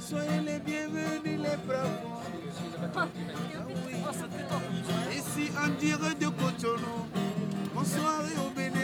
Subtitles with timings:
[0.00, 2.22] Soyez les bienvenus les bravos.
[5.10, 7.06] Ici en direct de Cotonou.
[7.74, 8.78] Bonsoir au Bénin.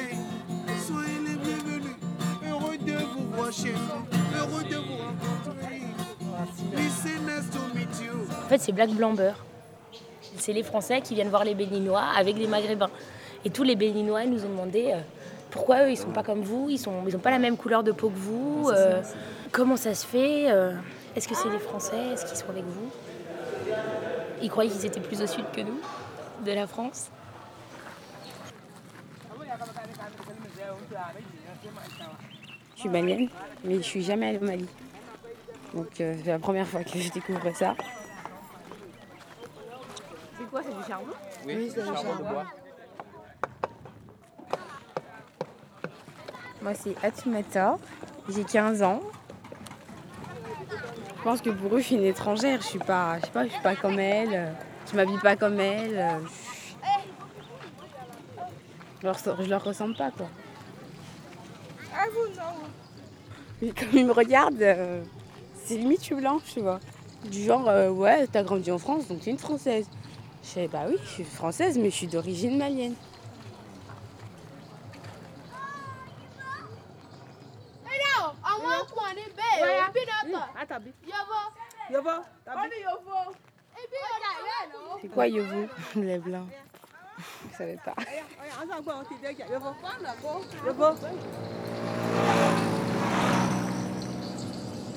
[0.84, 1.96] Soyez les bienvenus.
[2.44, 4.38] Heureux de vous voir chez nous.
[4.38, 6.01] Heureux de vous rencontrer.
[8.44, 9.44] En fait, c'est Black Blanc Beurre.
[10.36, 12.90] C'est les Français qui viennent voir les Béninois avec les Maghrébins.
[13.44, 15.00] Et tous les Béninois nous ont demandé euh,
[15.50, 17.82] pourquoi eux, ils sont pas comme vous, ils n'ont ils ont pas la même couleur
[17.82, 19.02] de peau que vous, euh,
[19.50, 20.72] comment ça se fait, euh,
[21.16, 22.90] est-ce que c'est des Français, est-ce qu'ils sont avec vous?
[24.40, 25.80] Ils croyaient qu'ils étaient plus au sud que nous,
[26.44, 27.10] de la France.
[32.74, 33.28] Je suis malienne,
[33.64, 34.66] mais je suis jamais allée au Mali.
[35.74, 37.74] Donc euh, c'est la première fois que je découvre ça.
[40.38, 41.12] C'est quoi, c'est du charbon?
[41.46, 42.44] Oui, c'est du charbon.
[46.60, 47.78] Moi, c'est Atumata.
[48.28, 49.00] J'ai 15 ans.
[51.16, 52.60] Je pense que pour eux, je suis une étrangère.
[52.60, 54.54] Je suis pas, je sais pas, je suis pas comme elle.
[54.90, 56.20] Je m'habille pas comme elle.
[59.00, 60.28] Je leur, je leur ressemble pas, quoi.
[63.60, 65.02] Mais comme ils me regardent, euh,
[65.64, 66.80] c'est limite, je suis blanche, tu vois.
[67.24, 69.86] Du genre, euh, ouais, t'as grandi en France, donc t'es une Française.
[70.42, 72.94] Je fais, bah oui, je suis française, mais je suis d'origine malienne.
[85.00, 86.48] C'est quoi Yovo Les blancs.
[87.50, 87.94] Je savais pas.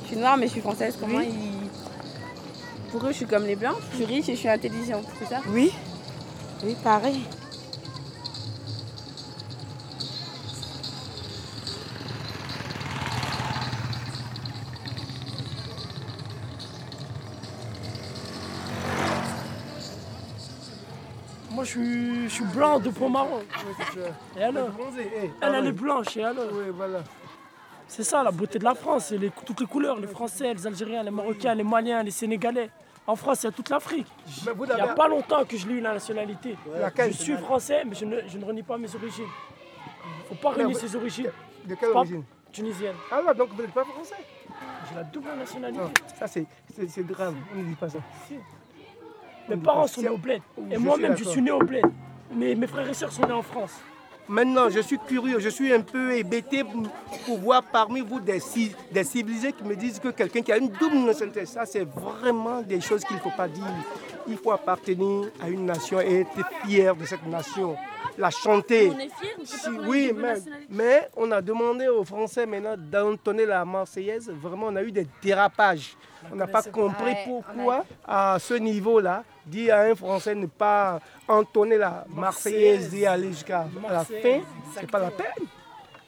[0.05, 0.95] Je suis noire, mais je suis française.
[0.99, 1.67] Comment ils...
[2.91, 3.75] Pour eux, je suis comme les blancs.
[3.91, 5.41] Je suis riche et je suis intelligente, c'est ça?
[5.47, 5.71] Oui,
[6.63, 7.21] oui, pareil.
[21.49, 23.39] Moi, je suis, je suis blanc de peau marron.
[24.37, 24.69] Et alors
[25.41, 26.99] Elle, elle est blanche, et alors Oui, voilà.
[27.95, 30.67] C'est ça la beauté de la France, c'est les, toutes les couleurs, les Français, les
[30.67, 32.69] Algériens, les Marocains, les Maliens, les Sénégalais.
[33.07, 34.05] En France, il y a toute l'Afrique.
[34.45, 36.57] Il n'y a pas longtemps que je l'ai eu la nationalité.
[37.07, 39.23] Je suis français, mais je ne, je ne renie pas mes origines.
[39.29, 41.29] Il ne faut pas renier vous- ses origines.
[41.65, 42.23] De quelle Pas- origine?
[42.51, 42.95] Tunisienne.
[43.09, 44.15] Ah non, donc vous n'êtes pas français?
[44.89, 45.79] J'ai la double nationalité.
[45.79, 46.45] Non, ça c'est
[47.05, 47.99] grave, on ne dit pas ça.
[49.47, 50.41] Mes parents sont nés au bled.
[50.69, 51.85] Et Je moi-même, je suis né au bled.
[52.33, 53.71] Mais mes frères et sœurs sont nés en France.
[54.27, 56.63] Maintenant, je suis curieux, je suis un peu hébété
[57.25, 60.57] pour, voir parmi vous des, ci- des civilisés qui me disent que quelqu'un qui a
[60.57, 63.63] une double nationalité, ça c'est vraiment des choses qu'il ne faut pas dire.
[64.27, 66.31] Il faut appartenir à une nation et être
[66.65, 67.75] fier de cette nation,
[68.17, 68.91] la chanter.
[68.95, 69.09] On est
[69.45, 70.33] Si- oui, mais,
[70.71, 74.31] mais on a demandé aux Français maintenant d'entonner la Marseillaise.
[74.41, 75.95] Vraiment, on a eu des dérapages.
[76.31, 80.99] On n'a pas compris Ouais, pourquoi, à ce niveau-là, dire à un Français ne pas
[81.27, 84.41] entonner la Marseillaise et aller jusqu'à la fin,
[84.73, 85.45] c'est pas la peine.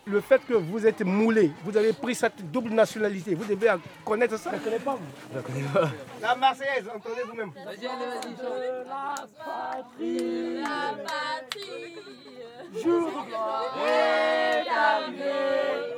[0.05, 3.73] Le fait que vous êtes moulé, vous avez pris cette double nationalité, vous devez
[4.05, 4.51] connaître ça.
[4.51, 5.79] Je ne connais pas, vous.
[6.22, 7.51] La Marseillaise, entendez vous-même.
[7.69, 9.28] Les tendances,
[14.63, 15.97] la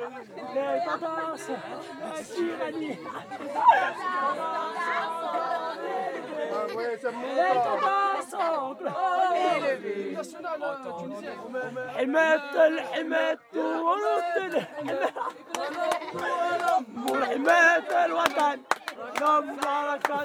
[2.35, 2.97] tyrannie.
[6.75, 8.75] Ouais, c'est mon Les tendances sont
[9.57, 10.17] élevées.
[11.97, 12.41] Elles mettent,
[12.95, 14.67] elles mettent tout en l'autre.
[17.31, 18.59] Elles mettent le Watan.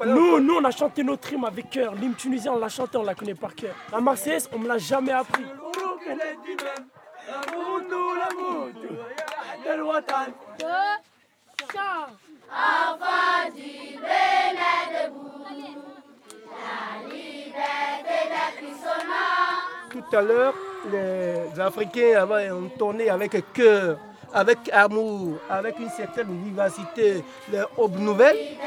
[0.07, 1.95] Nous, nous, on a chanté notre hymne avec cœur.
[1.95, 3.75] L'hymne tunisien, on l'a chanté, on la connaît par cœur.
[3.93, 5.45] La Marseillaise, on me l'a jamais appris.
[19.91, 20.55] Tout à l'heure,
[20.93, 23.99] les Africains avaient entonné avec cœur,
[24.33, 28.59] avec amour, avec une certaine vivacité, les aubes nouvelles.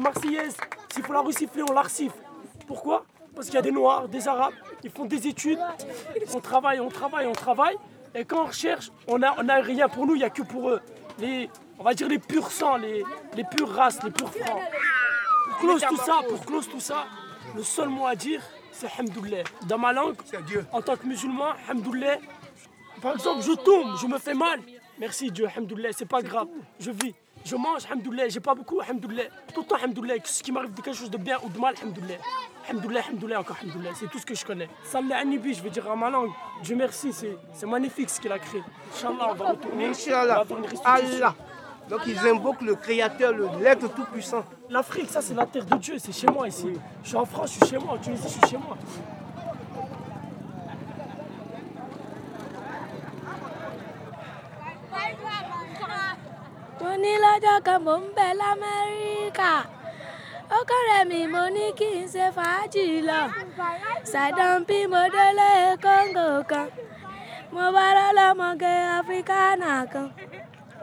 [0.00, 0.56] La Marseillaise,
[0.94, 2.16] s'il faut la resiffler, on la resiffle.
[2.66, 3.04] Pourquoi?
[3.34, 5.58] Parce qu'il y a des Noirs, des Arabes, ils font des études,
[6.34, 7.76] on travaille, on travaille, on travaille.
[8.14, 10.40] Et quand on recherche, on n'a on a rien pour nous, il n'y a que
[10.40, 10.80] pour eux.
[11.18, 13.04] Les, on va dire les purs sangs, les,
[13.36, 14.62] les pures races, les purs francs.
[15.50, 17.04] Pour close tout ça, pour close tout ça,
[17.54, 18.40] Le seul mot à dire,
[18.72, 19.44] c'est Hamdoullah.
[19.66, 20.16] Dans ma langue,
[20.72, 22.16] en tant que musulman, Hamdoullah.
[23.02, 24.60] Par exemple, je tombe, je me fais mal.
[24.98, 26.48] Merci Dieu, Hamdoullah, c'est pas grave.
[26.78, 27.14] Je vis,
[27.44, 28.28] je mange, Hamdoullah.
[28.28, 29.24] J'ai pas beaucoup, Hamdoullah.
[29.54, 30.14] Tout le temps, Hamdoullah.
[30.24, 32.14] Ce qui m'arrive de quelque chose de bien ou de mal, Hamdoullah.
[32.70, 33.90] Hamdoullah, Hamdoullah, encore Hamdoullah.
[33.98, 34.68] C'est tout ce que je connais.
[34.84, 36.30] Sallah Anibi, je vais dire en ma langue.
[36.62, 38.62] Dieu merci, c'est magnifique ce qu'il a créé.
[38.94, 39.86] Inch'Allah, on va retourner.
[39.86, 40.44] Inch'Allah.
[40.84, 41.34] Allah.
[41.88, 44.44] Donc ils invoquent le Créateur, le- l'être tout-puissant.
[44.68, 46.68] L'Afrique, ça c'est la terre de Dieu, c'est chez moi ici.
[47.02, 47.94] Je suis en France, je suis chez moi.
[47.94, 48.76] En Tunisie, je suis chez moi.
[56.90, 59.52] Mo ní lọ́jọ́ kan mò ń bẹ lamẹ́ríkà
[60.56, 63.20] ó kọ́rẹ́ mi mo ní kí n ṣe fàájì lọ
[64.12, 65.50] ṣàdánpí mo délé
[65.84, 66.66] kóńgò kan
[67.54, 70.08] mo bá lọ́lọ́mọge áfíríkánà kan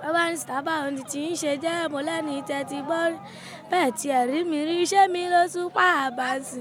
[0.01, 3.17] wọ́n bá ní sábà ohun tí ń ṣe jẹ́ mo lẹ́ni tẹ́tí gbọ́ rí.
[3.69, 6.59] bẹ́ẹ̀ tí ẹ̀rí mi rí ṣé mi ló tún pa àbáǹsì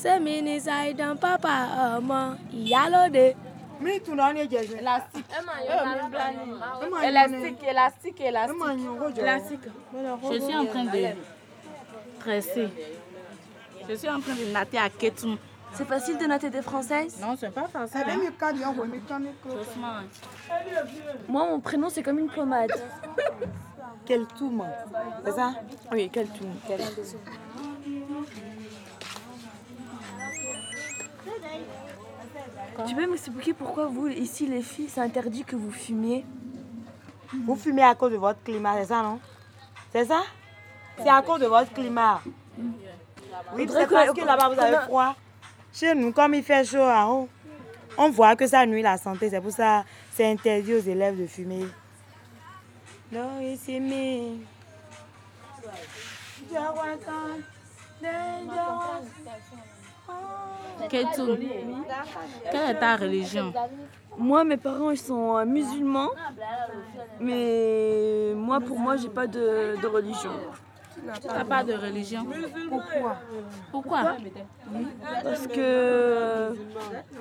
[0.00, 1.54] sẹ́mi ní ṣàìdán pápá
[1.96, 2.20] ọmọ
[2.60, 3.26] ìyálóde.
[3.82, 4.78] Mi tuna ne jẹjẹ.
[4.78, 5.26] Élastique.
[7.04, 9.66] Élastique, Élastique, élastique.
[10.30, 11.06] Je suis en train de
[12.20, 12.68] tresser.
[13.88, 15.36] Je suis en train de natter à Ketum.
[15.74, 17.18] C'est facile de noter des françaises?
[17.20, 18.02] Non, c'est pas facile.
[18.06, 18.20] Hein?
[21.28, 22.72] Moi, mon prénom, c'est comme une pommade.
[24.04, 24.66] Quel touma.
[25.24, 25.54] C'est ça?
[25.90, 26.44] Oui, quel tout.
[32.86, 36.24] Tu peux m'expliquer pourquoi vous, ici, les filles, c'est interdit que vous fumiez
[37.46, 39.18] Vous fumez à cause de votre climat, c'est ça, non?
[39.92, 40.22] C'est ça?
[40.98, 42.20] C'est à cause de votre climat.
[43.54, 45.14] Oui, Faudrait c'est parce que- que là-bas vous avez froid.
[45.72, 47.28] Chez nous, comme il fait chaud en haut,
[47.96, 49.30] on voit que ça nuit la santé.
[49.30, 51.66] C'est pour ça c'est interdit aux élèves de fumer.
[53.10, 54.32] Non, ici, mais.
[60.88, 61.06] Quelle
[62.70, 63.52] est ta religion?
[64.18, 66.10] Moi, mes parents, ils sont euh, musulmans.
[67.20, 70.32] Mais moi, pour moi, j'ai pas de, de religion.
[71.20, 72.26] Tu n'as pas de religion?
[72.68, 73.16] Pourquoi?
[73.70, 74.16] Pourquoi?
[75.22, 76.54] Parce que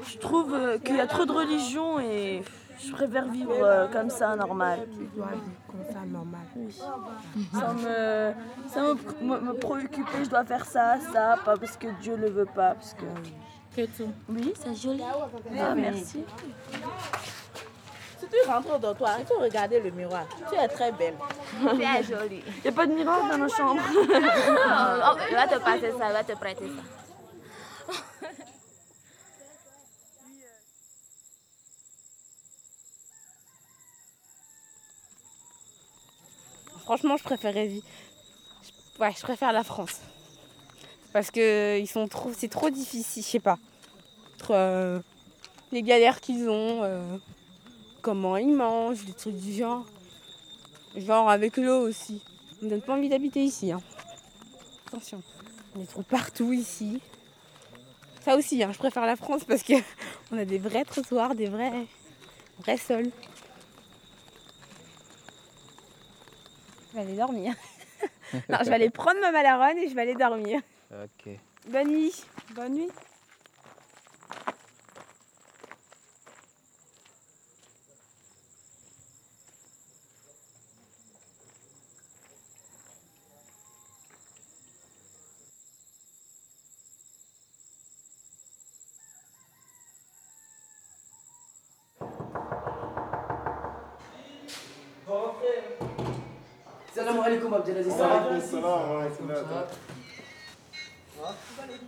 [0.06, 2.44] je trouve euh, qu'il y a trop de religions et
[2.80, 4.88] je préfère vivre euh, comme ça, normal.
[5.18, 6.42] Comme ça, normal.
[7.54, 8.34] Sans me,
[8.74, 12.28] sans me, me- me préoccuper, je dois faire ça, ça, pas parce que Dieu ne
[12.28, 12.74] veut pas.
[12.76, 13.06] Parce que...
[13.76, 14.12] Ketum.
[14.30, 15.02] Oui, c'est joli.
[15.60, 16.26] Ah, merci.
[18.20, 20.26] Si tu rentres dans toi, il faut regarder le miroir.
[20.50, 21.16] Tu es très belle.
[21.62, 22.44] C'est joli.
[22.58, 23.82] Il n'y a pas de miroir dans nos chambres.
[23.96, 26.84] oh, va te passer ça, il va te prêter ça.
[36.92, 37.70] Franchement, je préférais
[38.98, 40.02] préfère la France.
[41.14, 41.82] Parce que
[42.38, 43.58] c'est trop difficile, je sais pas.
[44.50, 45.00] Euh,
[45.72, 47.18] les galères qu'ils ont, euh,
[48.02, 49.86] comment ils mangent, des trucs du genre.
[50.98, 52.22] Genre avec l'eau aussi.
[52.62, 53.72] On donne pas envie d'habiter ici.
[53.72, 53.82] hein.
[54.88, 55.24] Attention,
[55.78, 57.00] on est trop partout ici.
[58.20, 59.76] Ça aussi, hein, je préfère la France parce que
[60.34, 61.88] on a des vrais trottoirs, des vrais
[62.78, 63.12] sols.
[66.92, 67.54] Je vais aller dormir.
[68.50, 70.62] non, je vais aller prendre ma malarone et je vais aller dormir.
[70.92, 71.34] Ok.
[71.68, 72.14] Bonne nuit.
[72.54, 72.90] Bonne nuit.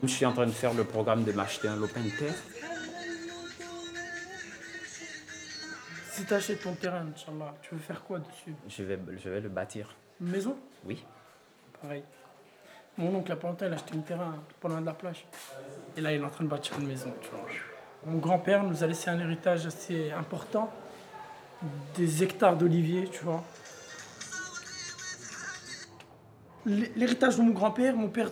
[0.02, 2.34] Je suis en train de faire le programme de m'acheter un lopin de terre.
[6.12, 8.54] Si tu achètes ton terrain, Inch'Allah, tu veux faire quoi dessus?
[8.68, 9.96] Je vais, je vais le bâtir.
[10.22, 10.56] Une maison?
[10.86, 11.04] Oui.
[11.82, 12.04] Pareil.
[12.98, 14.94] Mon oncle, il a pas longtemps, il a acheté un terrain pas loin de la
[14.94, 15.26] plage.
[15.98, 17.12] Et là, il est en train de bâtir une maison.
[17.22, 17.46] tu vois.
[18.06, 20.72] Mon grand-père nous a laissé un héritage assez important.
[21.96, 23.44] Des hectares d'oliviers, tu vois.
[26.65, 28.29] L'héritage de mon grand-père, mon père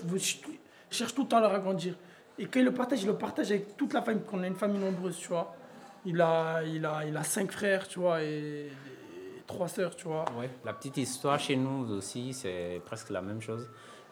[0.89, 1.95] cherche tout le temps à le agrandir.
[2.39, 4.55] Et quand il le partage, il le partage avec toute la famille, qu'on a une
[4.55, 5.53] famille nombreuse, tu vois.
[6.05, 10.07] Il a, il a, il a cinq frères, tu vois, et, et trois sœurs, tu
[10.07, 10.25] vois.
[10.39, 10.49] Ouais.
[10.65, 13.67] La petite histoire chez nous aussi, c'est presque la même chose.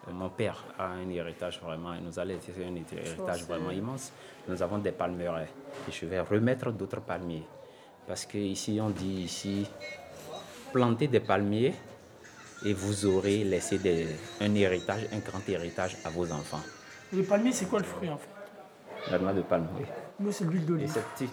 [0.06, 4.12] Euh, Mon père a un héritage vraiment, il nous a laissé un héritage vraiment immense.
[4.46, 5.50] Nous avons des palmeraies
[5.88, 7.46] et je vais remettre d'autres palmiers.
[8.06, 9.66] Parce qu'ici, on dit ici,
[10.72, 11.74] plantez des palmiers
[12.64, 14.08] et vous aurez laissé des-
[14.40, 16.60] un héritage, un grand héritage à vos enfants.
[17.12, 18.28] Les palmiers, c'est quoi le fruit en fait?
[19.10, 19.84] La noix de palme, oui.
[20.20, 20.90] Nous, c'est l'huile Et d'olive.
[20.92, 21.30] c'est petit.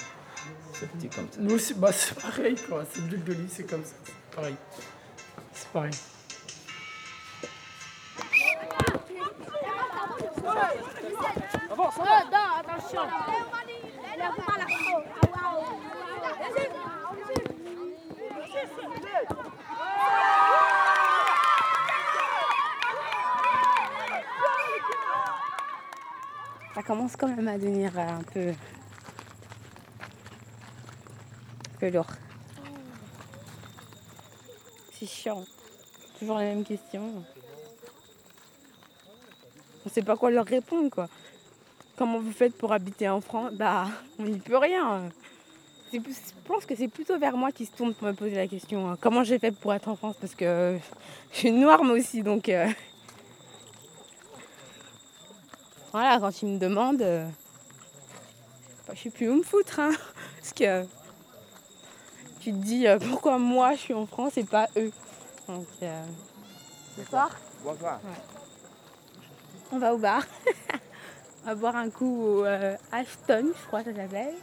[0.73, 1.39] C'est petit comme ça.
[1.41, 2.83] Nous aussi, bah, c'est pareil quoi.
[2.91, 3.95] C'est de l'huile d'olive, c'est comme ça.
[4.05, 4.55] C'est pareil.
[5.53, 5.91] C'est pareil.
[26.77, 28.49] Ça commence quand même à devenir euh, un peu.
[31.73, 32.05] un peu lourd.
[34.93, 35.43] C'est chiant.
[36.19, 37.23] Toujours les mêmes questions.
[39.87, 41.09] On sait pas quoi leur répondre quoi.
[41.97, 43.87] Comment vous faites pour habiter en France Bah,
[44.19, 45.09] on n'y peut rien.
[45.91, 45.97] Je
[46.45, 48.91] pense que c'est plutôt vers moi qui se tourne pour me poser la question.
[48.91, 48.97] hein.
[49.01, 50.17] Comment j'ai fait pour être en France?
[50.21, 50.77] Parce que
[51.31, 52.67] je suis noire moi aussi, donc euh,
[55.99, 57.27] voilà, quand ils me demandent, euh,
[58.87, 59.79] bah, je sais plus où me foutre.
[59.79, 59.91] hein.
[60.39, 60.83] Parce que
[62.39, 64.91] tu te dis euh, pourquoi moi je suis en France et pas eux.
[65.47, 66.03] Donc, euh,
[66.97, 67.31] ce soir,
[67.63, 67.99] Bonsoir.
[69.71, 70.23] on va au bar.
[71.43, 74.35] on va boire un coup au euh, Ashton, je crois que ça s'appelle.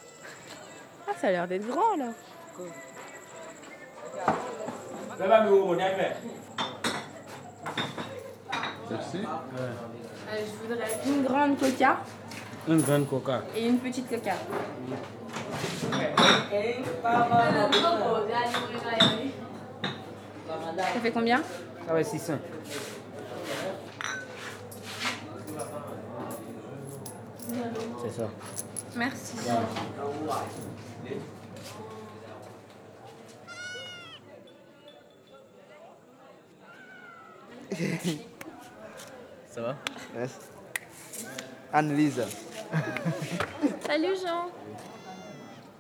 [1.06, 2.06] Ah, ça a l'air d'être grand là.
[8.92, 8.96] Euh,
[10.28, 11.98] je voudrais une grande coca
[12.68, 13.42] Une grande coca.
[13.56, 14.32] et une petite coca.
[20.76, 21.42] Ça fait combien?
[21.86, 22.34] Ça va 600.
[28.02, 28.28] C'est ça.
[28.96, 29.36] Merci.
[39.54, 39.76] Ça va
[40.18, 40.37] Yes.
[41.73, 42.25] Anne-Lise.
[43.87, 44.49] Salut Jean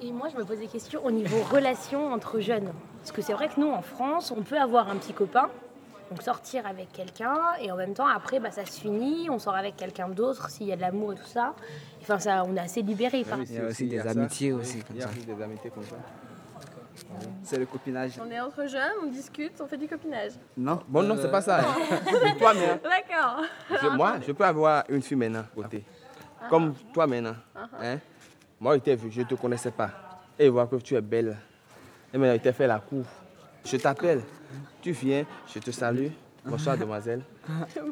[0.00, 2.72] Et moi je me pose des questions au niveau relation entre jeunes.
[3.00, 5.50] Parce que c'est vrai que nous en France, on peut avoir un petit copain,
[6.08, 9.56] donc sortir avec quelqu'un, et en même temps après bah, ça se finit, on sort
[9.56, 11.56] avec quelqu'un d'autre s'il y a de l'amour et tout ça.
[12.00, 13.24] Enfin ça, on est assez libéré.
[13.26, 13.42] enfin.
[13.42, 15.08] Il y a aussi des amitiés aussi comme ça.
[17.42, 18.12] C'est le copinage.
[18.24, 20.32] On est entre jeunes, on discute, on fait du copinage.
[20.56, 21.60] Non Bon, non, c'est pas ça.
[21.60, 21.74] hein.
[22.38, 23.42] toi, mais, D'accord.
[23.70, 25.84] je- moi, je peux avoir une fille maintenant, côté.
[26.48, 27.36] Comme toi maintenant.
[27.80, 27.98] Hein?
[28.60, 29.90] Moi, je t'ai vu, je ne te connaissais pas.
[30.38, 31.36] Et voir que tu es belle.
[32.12, 33.04] Et maintenant, je t'ai fait la cour.
[33.64, 34.22] Je t'appelle.
[34.82, 36.08] Tu viens, je te salue.
[36.44, 37.22] Bonsoir, demoiselle.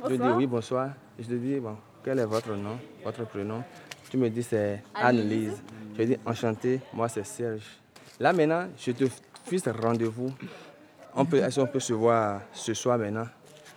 [0.09, 0.91] Je dis oui, bonsoir.
[1.19, 3.63] Je te dis, bon, quel est votre nom, votre prénom?
[4.11, 5.63] Tu me dis, c'est Anne-Lise.
[5.99, 7.65] Je dis, enchanté, moi, c'est Serge.
[8.23, 9.05] Là, maintenant, je te
[9.47, 10.33] fixe rendez-vous.
[11.17, 13.27] On peut, est-ce qu'on peut se voir ce soir maintenant?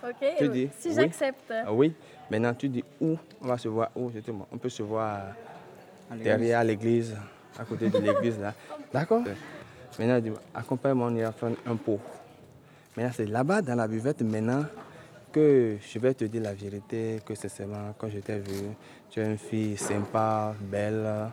[0.08, 0.94] Ok, Tu dis si oui.
[0.94, 1.52] j'accepte.
[1.52, 1.92] Ah Oui.
[2.30, 4.84] Maintenant, tu dis où On va se voir où Je te dis, On peut se
[4.84, 5.18] voir
[6.22, 7.16] derrière l'église,
[7.58, 8.54] à côté de l'église là.
[8.92, 9.24] D'accord
[9.98, 11.98] Maintenant, dis, accompagne-moi, on ira prendre un pot.
[12.96, 14.64] Maintenant, c'est là-bas dans la buvette maintenant
[15.32, 18.68] que je vais te dire la vérité, que c'est seulement quand je t'ai vu,
[19.10, 21.32] tu es une fille sympa, belle.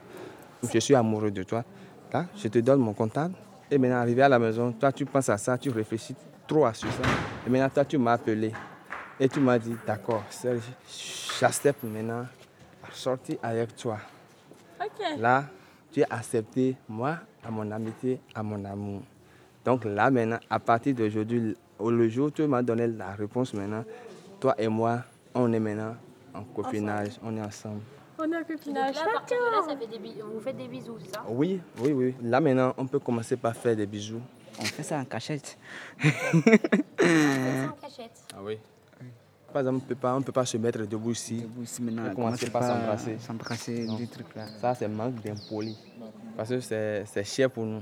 [0.63, 1.63] Je suis amoureux de toi.
[2.13, 3.33] Là, je te donne mon contact.
[3.71, 6.15] Et maintenant, arrivé à la maison, toi, tu penses à ça, tu réfléchis
[6.47, 6.87] trop à ça.
[7.47, 8.51] Et maintenant, toi, tu m'as appelé.
[9.19, 10.61] Et tu m'as dit, d'accord, Serge,
[11.39, 12.25] j'accepte maintenant
[12.83, 13.97] à sortir avec toi.
[15.17, 15.45] Là,
[15.91, 19.01] tu as accepté moi, à mon amitié, à mon amour.
[19.65, 23.53] Donc là, maintenant, à partir d'aujourd'hui, au- le jour où tu m'as donné la réponse
[23.53, 23.83] maintenant,
[24.39, 24.99] toi et moi,
[25.33, 25.95] on est maintenant
[26.33, 27.81] en copinage, on est ensemble.
[28.19, 28.95] On un Donc copinage.
[28.95, 31.23] là, là, ça fait des bi- vous faites des bisous, c'est ça?
[31.27, 32.15] Oui, oui, oui.
[32.21, 34.21] Là, maintenant, on peut commencer par faire des bisous.
[34.59, 35.57] On fait ça en cachette.
[36.01, 36.09] Vous
[36.41, 36.61] faites
[36.97, 38.23] ça en cachette.
[38.35, 38.57] Ah oui.
[39.51, 41.41] Par exemple, on ne peut pas, on peut pas se mettre debout ici.
[41.41, 42.05] Debout ici maintenant.
[42.11, 43.17] On commence par s'embrasser.
[43.19, 44.45] S'embrasser, des trucs là.
[44.59, 45.77] Ça, c'est manque d'impoli.
[46.37, 47.81] Parce que c'est c'est cher pour nous.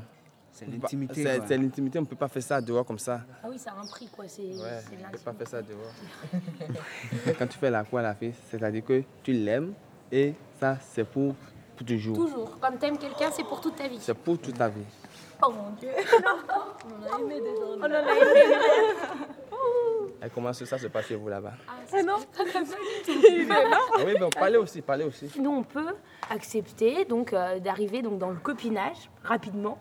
[0.52, 1.24] C'est On pas- l'intimité.
[1.24, 1.58] C'est quoi.
[1.58, 3.22] l'intimité, on ne peut pas faire ça dehors comme ça.
[3.42, 5.62] Ah oui, ça a un prix quoi, c'est Ouais, on ne peut pas faire ça
[5.62, 5.94] dehors.
[7.40, 9.74] Quand tu fais la à la fille, c'est-à-dire que tu l'aimes
[10.12, 11.36] et ça, c'est pour,
[11.76, 12.16] pour toujours.
[12.16, 12.60] Toujours.
[12.60, 14.00] Comme t'aimes quelqu'un, c'est pour toute ta vie.
[14.00, 14.86] C'est pour toute ta vie.
[15.44, 15.90] Oh mon dieu.
[16.86, 17.66] On a aimé déjà.
[17.66, 18.56] On en a aimé.
[20.24, 21.54] Et comment ça se passe chez vous là-bas?
[21.68, 25.32] Ah non Ah Oui, bon, parlez aussi, parlez aussi.
[25.40, 25.96] Nous, on peut
[26.30, 29.80] accepter donc euh, d'arriver donc dans le copinage rapidement.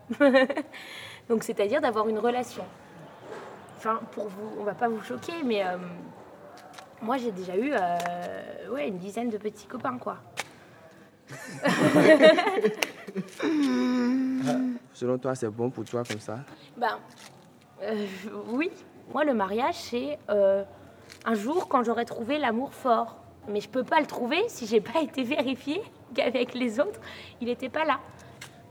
[1.29, 2.63] donc, c'est-à-dire d'avoir une relation.
[3.77, 5.77] Enfin, pour vous, on va pas vous choquer, mais euh,
[7.01, 7.97] moi, j'ai déjà eu euh,
[8.71, 10.17] ouais, une dizaine de petits copains, quoi.
[14.93, 16.39] Selon toi, c'est bon pour toi comme ça?
[16.77, 16.99] Ben,
[17.83, 18.05] euh,
[18.49, 18.69] oui.
[19.13, 20.63] Moi, le mariage, c'est euh,
[21.25, 23.17] un jour quand j'aurai trouvé l'amour fort.
[23.47, 25.81] Mais je peux pas le trouver si j'ai pas été vérifié
[26.13, 26.99] qu'avec les autres,
[27.39, 27.99] il n'était pas là.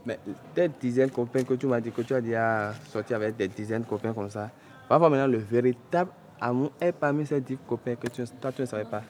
[0.05, 0.17] Mais
[0.55, 3.49] des dizaines de copains que tu m'as dit que tu as déjà sorti avec des
[3.49, 4.49] dizaines de copains comme ça.
[4.87, 6.11] Parfois maintenant, le véritable
[6.41, 9.03] amour est parmi ces dix copains que tu, toi, tu ne savais pas.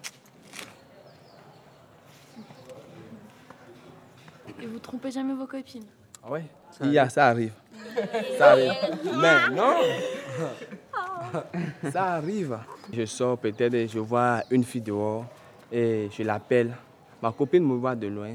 [4.61, 5.85] Et vous trompez jamais vos copines
[6.23, 6.43] Ah ouais?
[6.81, 7.53] Il y a, ça arrive.
[8.37, 8.73] Ça arrive.
[9.19, 9.75] Mais non
[11.91, 12.59] Ça arrive.
[12.93, 15.25] Je sors peut-être et je vois une fille dehors
[15.71, 16.75] et je l'appelle.
[17.21, 18.33] Ma copine me voit de loin.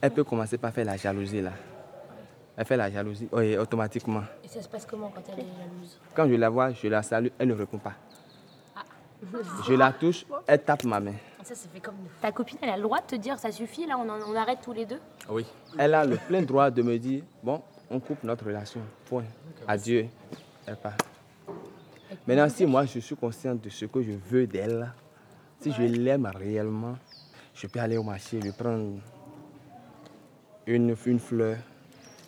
[0.00, 1.52] Elle peut commencer par faire la jalousie là.
[2.56, 4.22] Elle fait la jalousie oui, automatiquement.
[4.44, 5.98] Et ça se passe comment quand elle est jalouse?
[6.14, 7.94] Quand je la vois, je la salue, elle ne répond pas.
[9.66, 11.14] Je la touche, elle tape ma main.
[11.42, 11.94] Ça, ça fait comme.
[12.20, 14.34] Ta copine, elle a le droit de te dire ça suffit, là, on, en- on
[14.36, 15.00] arrête tous les deux?
[15.28, 15.44] Oui.
[15.78, 18.80] Elle a le plein droit de me dire bon, on coupe notre relation.
[19.06, 19.24] Point.
[19.66, 20.06] Adieu.
[20.66, 20.96] Elle part.
[22.26, 24.92] Maintenant, si moi je suis conscient de ce que je veux d'elle,
[25.60, 26.96] si je l'aime réellement,
[27.54, 28.98] je peux aller au marché, lui prendre
[30.66, 31.56] une, une fleur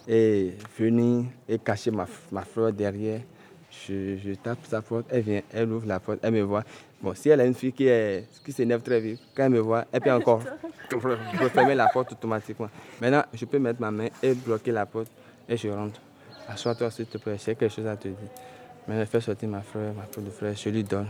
[0.09, 3.21] et venir et cacher ma, ma fleur derrière.
[3.89, 6.63] Je, je tape sa porte, elle vient, elle ouvre la porte, elle me voit.
[7.03, 9.61] Bon, si elle a une fille qui, est, qui s'énerve très vite, quand elle me
[9.61, 10.43] voit, elle peut encore
[10.93, 12.69] refermer la porte automatiquement.
[13.01, 15.11] Maintenant, je peux mettre ma main et bloquer la porte
[15.49, 16.01] et je rentre.
[16.49, 18.17] Assois-toi s'il te plaît, j'ai quelque chose à te dire.
[18.87, 21.09] Mais elle fait sortir ma fleur, ma peau de fleur, je lui donne.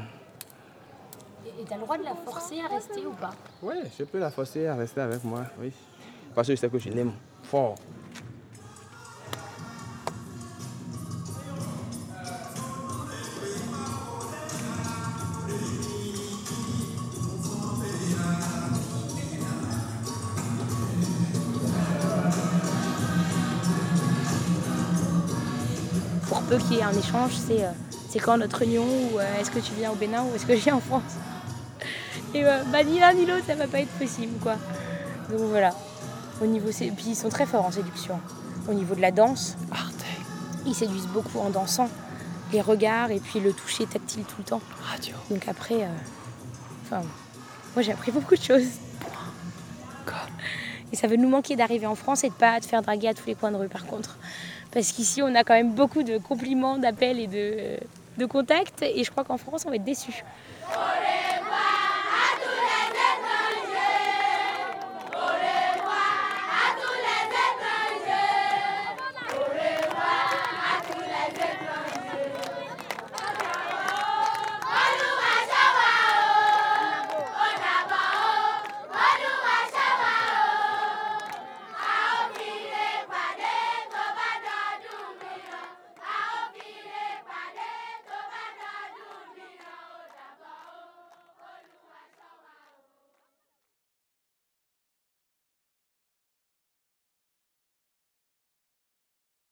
[1.58, 3.30] Et t'as le droit de la forcer à rester ou pas?
[3.62, 5.72] Oui, je peux la forcer à rester avec moi, oui.
[6.34, 7.74] Parce que je sais que je l'aime fort.
[26.70, 27.70] Y ait un échange, c'est euh,
[28.08, 30.56] c'est quand notre réunion ou euh, est-ce que tu viens au Bénin ou est-ce que
[30.56, 31.02] je viens en France?
[32.34, 34.54] Et euh, bah, ni l'un ni l'autre, ça va pas être possible, quoi.
[35.30, 35.74] Donc voilà.
[36.42, 38.18] Au niveau, puis ils sont très forts en séduction.
[38.68, 39.56] Au niveau de la danse,
[40.64, 41.88] ils séduisent beaucoup en dansant.
[42.52, 44.60] Les regards et puis le toucher tactile tout le temps.
[44.90, 45.14] Radio.
[45.30, 45.88] Donc après,
[46.84, 47.02] enfin,
[47.74, 48.68] moi j'ai appris beaucoup de choses.
[50.92, 53.14] Et ça va nous manquer d'arriver en France et de pas te faire draguer à
[53.14, 54.18] tous les coins de rue par contre.
[54.72, 57.78] Parce qu'ici on a quand même beaucoup de compliments, d'appels et de,
[58.18, 58.82] de contacts.
[58.82, 60.22] Et je crois qu'en France on va être déçus.